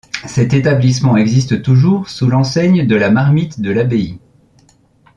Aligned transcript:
Cet 0.25 0.55
établissement 0.55 1.15
existe 1.15 1.61
toujours 1.61 2.09
sous 2.09 2.25
l'enseigne 2.27 2.87
de 2.87 2.95
La 2.95 3.11
Marmite 3.11 3.61
de 3.61 3.69
l'Abbaye. 3.69 4.19